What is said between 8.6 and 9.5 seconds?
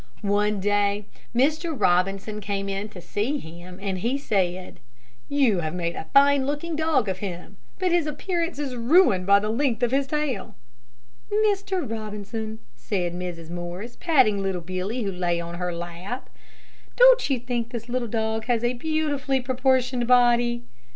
ruined by